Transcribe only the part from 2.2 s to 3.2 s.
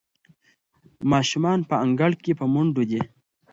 کې په منډو دي.